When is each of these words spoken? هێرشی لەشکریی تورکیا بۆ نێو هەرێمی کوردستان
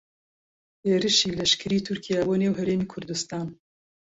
هێرشی 0.87 1.35
لەشکریی 1.39 1.85
تورکیا 1.87 2.19
بۆ 2.27 2.35
نێو 2.41 2.57
هەرێمی 2.59 2.91
کوردستان 2.93 3.47